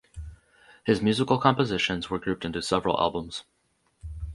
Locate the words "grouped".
2.17-2.43